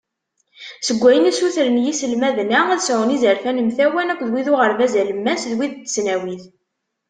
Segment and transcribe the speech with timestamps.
[0.87, 5.51] Seg wayen i ssutren yiselmaden-a, ad sεun izerfan mtawan akked wid n uɣerbaz alemmas, d
[5.57, 6.43] wid n tesnawit.